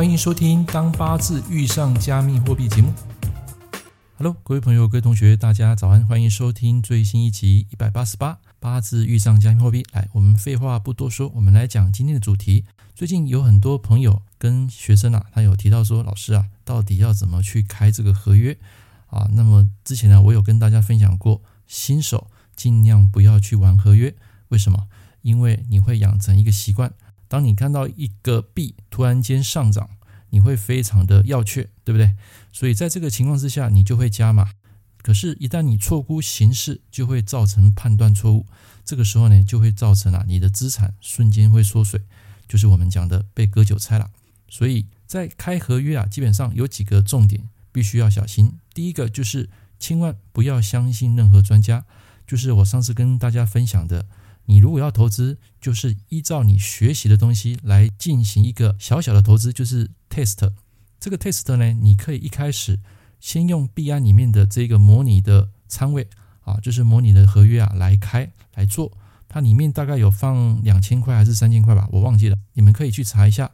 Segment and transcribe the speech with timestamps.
[0.00, 2.90] 欢迎收听《当八字遇上加密货币》节目。
[4.16, 6.06] Hello，各位朋友、各位同学，大家早安！
[6.06, 9.82] 欢迎收听最新一集一百八十八《八字遇上加密货币》。
[9.92, 12.64] 来，我们废话不多说，我们来讲今天的主题。
[12.94, 18.56] 最近有很多朋友跟学生啊，他有提到说，老师啊，到底要怎么去开这个合约
[19.08, 19.28] 啊？
[19.34, 24.14] 那么之前呢，我有跟大家分享过，新手尽量不要去玩合约。
[24.48, 24.86] 为什么？
[25.20, 26.90] 因为你会养成一个习惯，
[27.30, 29.88] 当你看到一个币突然间上涨，
[30.30, 32.16] 你会非常的要确，对不对？
[32.52, 34.50] 所以在这个情况之下，你就会加码。
[35.00, 38.46] 可是，一旦你错估形势，就会造成判断错误。
[38.84, 42.02] 这个时候呢，就会造成啊，你的资产瞬间会缩水，
[42.48, 44.10] 就是我们讲的被割韭菜了。
[44.48, 48.54] 所以在开合约啊，基本上有几个重点必须要小心。
[48.74, 51.84] 第一个就是千万不要相信任何专家，
[52.26, 54.04] 就是我上次跟大家分享的。
[54.46, 60.52] 你如果要投资，就是依照你学习的东西来进行一个小小的投资，就是 test。
[60.98, 62.78] 这个 test 呢，你可以一开始
[63.20, 66.08] 先用币安里面的这个模拟的仓位
[66.42, 68.92] 啊，就是模拟的合约啊来开来做。
[69.28, 73.50] 它里面大概有放两千块还是三千块吧，我忘记了，你们可以去查一下。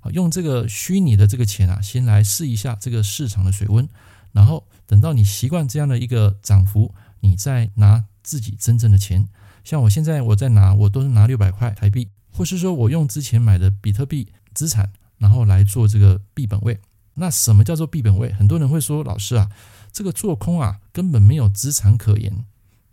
[0.00, 3.88] 啊，用这个虚拟的这个钱啊，先来试一下这个市场的水温，
[4.32, 9.28] 然后等到你习惯这样的一个涨幅，你再拿自己真正的钱。
[9.64, 16.80] 像我现在我在拿，我都是拿六百块台币，或是说我用之前买的比特币资产，然后来做这个币本位。
[17.14, 18.32] 那什么叫做币本位？
[18.32, 19.50] 很多人会说，老师啊，
[19.92, 22.44] 这个做空啊根本没有资产可言。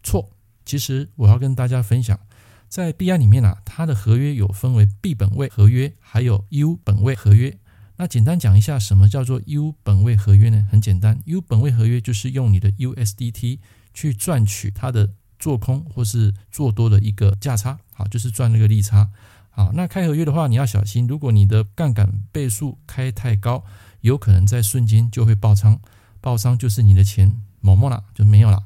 [0.04, 0.32] 错，
[0.66, 2.20] 其实我要跟大家分享，
[2.68, 7.58] 在币安里面啊，它的合约有分为币本位合约，还有 U 本位合约。
[7.96, 10.68] 那简单讲一下，什么叫做 U 本位合约呢？
[10.70, 13.60] 很简单，U 本位合约就是用你的 USDT
[13.94, 15.14] 去赚取它的。
[15.40, 19.10] 做空或是做多的一个价差，好，就是赚那个利差，
[19.50, 23.64] 好，那开合约的话，你要小心，如果你的杠杆倍数开太高，
[24.02, 25.80] 有可能在瞬间就会爆仓，
[26.22, 28.64] 爆仓就是你的钱某某了，就没有了。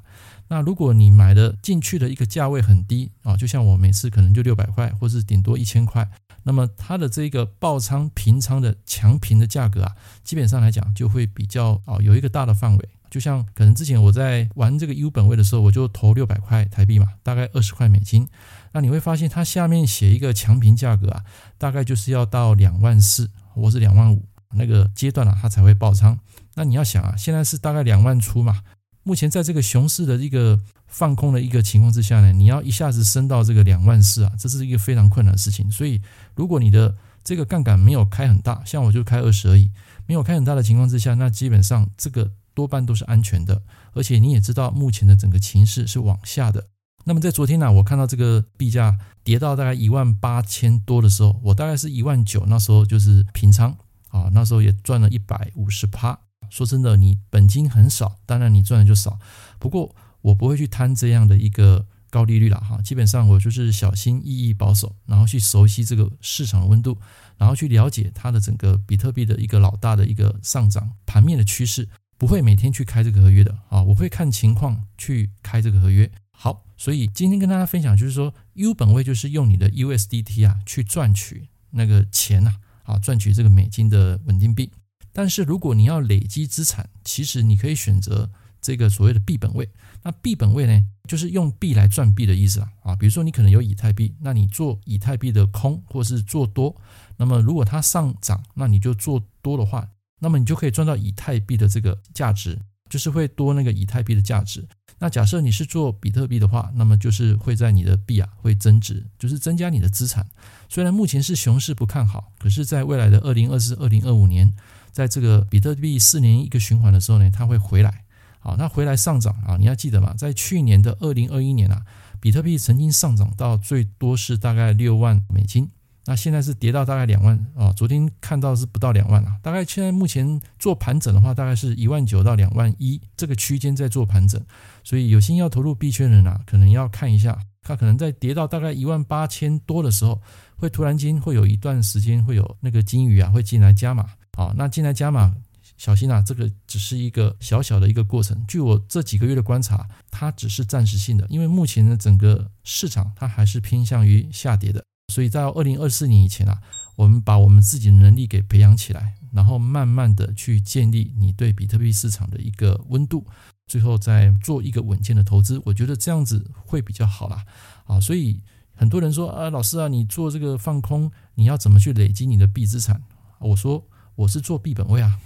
[0.48, 6.10] 那如果你买的进去的一个价位很低啊，就像我每次可能就六百块，或是顶多一千块，
[6.44, 12.90] 那么它的这个爆仓平仓的强平的价格啊，基本上来讲就会比较啊有一个大的范围。
[13.12, 18.26] 就像可能之前我在玩这个 U 本位的时候，我就投六百块台币嘛，大概二十块美金。
[18.72, 21.22] 那你会发现它下面写一个强平价格啊，
[21.58, 26.18] 大概就是要到两万四或是两万五那个阶段啊，它才会爆仓。
[26.56, 28.62] 那你要想啊，现在是大概两万出嘛，
[29.04, 30.58] 目前在这个熊市的一个
[30.88, 35.70] 放空的一个情况之下呢，你要一下子升到这个两万四啊，这是一个非常困难的事情。
[35.70, 36.02] 所以
[36.34, 36.96] 如果你的
[37.26, 39.70] 这个杠杆没有开很大，像我就开二十而已，
[40.08, 42.32] 没有开很大的情况之下，那基本上这个。
[42.54, 43.62] 多半都是安全的，
[43.94, 46.68] 而且你也知道，目前的整个情势是往下的。
[47.04, 53.76] 那么在昨天呢，我看到这个币价跌到大概一万八千多的时候，我大概是一万九，那时候就是平仓
[54.10, 56.20] 啊，那时候也赚了一百五十趴。
[56.50, 59.18] 说真的，你本金很少，当然你赚的就少。
[59.58, 66.98] 不过我不会去贪这样的一个高利率了哈，基本上我就是小心翼翼保守，然后去熟悉这个市场的温度，
[67.38, 71.88] 然后去了解它的整个比特币的一个老大的一个上涨盘面的趋势。
[72.22, 76.08] 不会每天去开这个合约的啊，我会看情况去开这个合约。
[76.30, 84.70] 好，所以今天跟大家分享就是说，U 本位就是用你的 USDT 啊去赚取那个钱呐，啊赚取这个美金的稳定币。
[85.12, 88.30] 但是如果你要累积资产，其实你可以选择
[88.62, 89.68] 这个所谓的币本位。
[90.04, 96.80] 那币本位呢，就是用币来赚币的意思啊啊，比如说你可能有以太币，那你做以太币的空或是做多，
[97.18, 99.90] 那么如果它上涨，那你就做多的话。
[100.24, 104.64] 那么你就可以赚到以太币的这个价值，就是会多那个以太币的价值。
[105.00, 110.24] 那假设你是做比特币的话，那么就是会在你的币啊会增值，就是增加你的资产。
[110.70, 114.54] 虽然目前是熊市不看好，可是在未来的二零二四、二零二五年，
[114.92, 118.06] 在这个比特币四年一个循环的时候呢，它会回来。
[118.38, 121.84] 好，那回来上涨啊，你要记得嘛，在去年的二零二一年啊，
[122.20, 125.68] 比特币曾经上涨到最多是大概六万美金。
[126.06, 134.42] 那现在是跌到大概两万啊，昨天看到是不到两万啊，大概现在目前做盘整的话，大概是一万九到两万一这个区间在做盘整，
[134.84, 140.22] 所以有心要投入币圈的人啊，可能要看一下，它可能在跌到大概一万八千多的时候，
[140.56, 144.10] 会突然间会有一段时间会有那个金鱼啊会进来加码。
[144.38, 145.36] 啊，那进来加码，
[145.76, 154.82] 小心啊，这个只是一个小小的一个过程，据我这几个月的观察，它只是暂时性的，因为目前的整个市场它还是偏向于下跌的。
[155.12, 156.62] 所以在二零二四年以前啊，
[156.96, 163.28] 我们把我们自己的能力给培养起来，然后慢慢的去建立你对比特币市场的一个温度，
[163.68, 165.62] 最后再做一个稳健的投资。
[165.66, 167.46] 我觉得这样子会比较好啦。
[167.86, 168.42] 啊，所以
[168.74, 173.02] 很多人说啊，老师啊，你做这个放空，你要怎么去累积你的币资产？
[173.40, 173.86] 我说
[174.16, 175.20] 我是做币本位啊，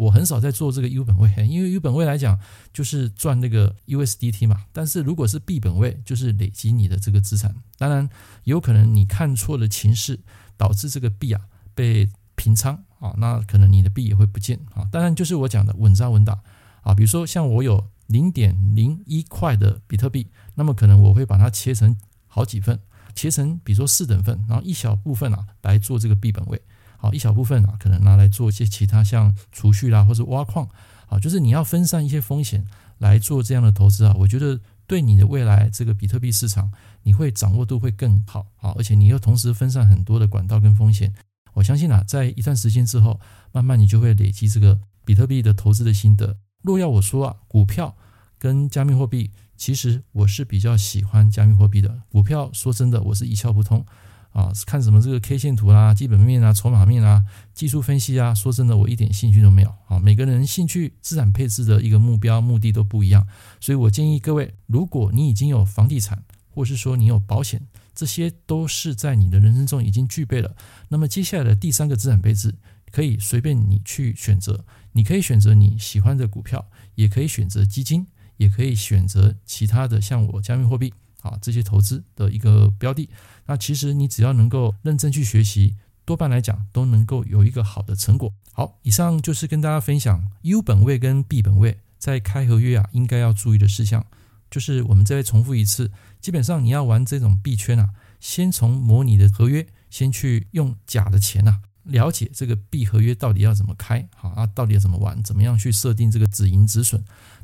[0.00, 2.38] 我很少在做这个 U 本位，因为 U 本位来讲
[2.72, 4.64] 就是赚那个 USDT 嘛。
[4.72, 7.54] 但是如果是币本位，就是累积你的这个资产。
[7.76, 8.08] 当然
[8.44, 10.18] 有可能你看错了情势，
[10.56, 11.42] 导致这个币啊
[11.74, 14.88] 被平仓啊，那可能你的币也会不见啊。
[14.90, 16.40] 当然就是我讲的稳扎稳打
[16.80, 21.94] 啊，比如说像我有零点零一块的比特币，那么可能我会把它切成
[22.26, 22.80] 好几份。
[23.14, 26.62] 切成，比如说四等份，然后一小部分啊来做这个币本位，
[27.00, 30.68] 好，一小部分啊可能拿来做一些其他像储蓄啦，或者挖矿，
[31.06, 32.64] 啊，就是你要分散一些风险
[32.98, 36.70] 来做这样的投资啊，我觉得对你的未来这个比特币市场，
[37.02, 41.14] 你会掌握度会更好，好，而且你又同时分散很多的管道跟风险，
[41.54, 43.18] 我相信啊，在一段时间之后，
[43.50, 46.36] 慢慢你就会累积这个比特币的投资的心得。
[46.62, 47.96] 若要我说啊，股票
[48.38, 49.30] 跟加密货币。
[49.56, 52.50] 其实我是比较喜欢加密货币的股票。
[52.54, 53.84] 说真的，我是一窍不通
[54.32, 54.52] 啊！
[54.66, 59.98] 看什么这个 K 线图啦、啊、基本面啊、筹码面啊、技术分析啊，说真的，我一点兴趣都没有啊！
[59.98, 63.26] 每个人兴趣、资产配置的一个目标、目的都不一样，
[63.60, 70.54] 所以我建议各位，如果你已经有房地产，或是说你有保险，这些都是在你的人生中已经具备了。
[70.88, 72.54] 那么接下来的第三个资产配置，
[72.90, 78.06] 可以随便你去选择，你可以选择你喜欢的股票，也可以选择基金。
[78.36, 83.08] 也可以选择其他的，像我加密货币啊这些投资的一个标的。
[83.46, 88.32] 那其实你只要能够认真去学习，多半来讲都能够有一个好的成果。
[88.52, 94.04] 好，以上就是跟大家分享 U 本位跟币本位在开合约啊应该要注意的事项。
[94.50, 107.00] 就是我们再重复一次，基本上你要玩这种币圈啊，先从模拟的合约先去用假的钱呐、啊，了解这个币合约到底要怎么开，好啊，到底要怎么玩，怎么样去设定这个止盈止损。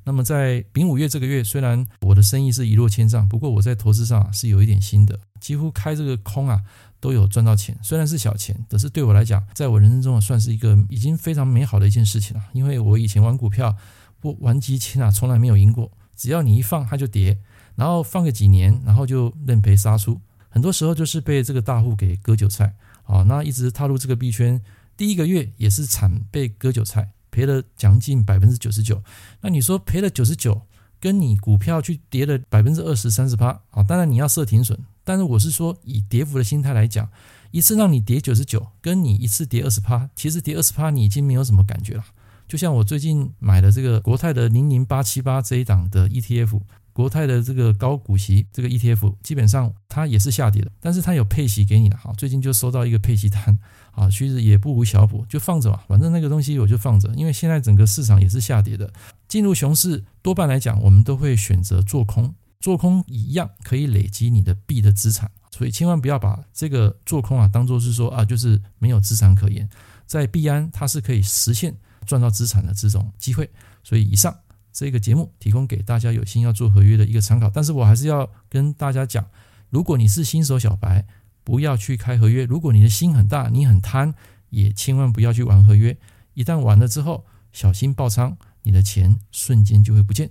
[0.09, 6.63] 那么在丙午月这个月，虽然我的生意是一落千丈，不过我在投资上是有一点心得，几乎开这个空啊
[7.01, 12.45] 都有赚到钱，虽然是小钱，可是对我来讲，在我人生中算是一个已经非常美好的一件事情了。
[12.53, 13.77] 因为我以前玩股票，
[14.21, 17.37] 不玩基金啊，从来没有赢过，只要你一放它就跌，
[17.75, 23.25] 然后放个几年，然后就认赔杀出，很多时候就是被这个大户给割韭菜啊。
[23.25, 24.63] 那一直踏入这个币圈，
[24.97, 27.11] 第一个月也是惨被割韭菜。
[27.37, 29.03] 赔了将近百分之九十九，
[29.43, 30.63] 那你说赔了九十九，
[30.99, 33.83] 跟你股票去跌了百分之二十三十八啊？
[33.83, 37.07] 当然你要设停损，但是我是说以跌幅的心态来讲，
[37.51, 42.05] 一次让你跌九十九，跟你一次跌二十趴，其实跌二十趴你已经没有什么感觉了。
[42.49, 46.63] 就像我最近买的这个国泰的零零八七八这一档的 ETF。
[46.97, 51.97] 国泰的这个高股息这个 ETF，基本上它也是下跌的，但是它有配息给你的。
[51.99, 53.59] 好，最近就收到一个配息单，
[53.97, 58.93] 啊，其实也不无小补，就放着吧，反正那个东西我就放着，因为现在整个市场也是下跌的。
[59.27, 69.69] 进入熊市，多半来讲，我们都会选择做空，做空一样可以累积你的币的资产，所以千万不要把这个做空啊当做是说啊就是没有资产可言，
[70.07, 71.75] 在币安它是可以实现
[72.07, 73.51] 赚到资产的这种机会，
[73.83, 74.37] 所以以上。
[74.79, 79.25] 这个节目提供给大家有心要做合约的一个参考，但是我还是要跟大家讲，
[79.71, 81.07] 如果你是新手小白，
[81.47, 84.13] 不要去开合约；如果你的心很大，你很贪，
[84.51, 85.97] 也千万不要去玩合约。
[86.35, 90.29] 一旦玩了之后，小心爆仓，你的钱瞬间就会不见。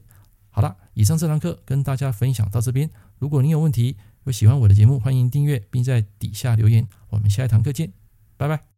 [0.49, 2.89] 好了，以上这堂课跟大家分享到这边。
[3.17, 3.95] 如果你有问题，
[4.25, 6.85] 有喜欢我的节目，欢迎订阅并在底下留言。
[7.11, 7.93] 我们下一堂课见，
[8.35, 8.74] 拜拜。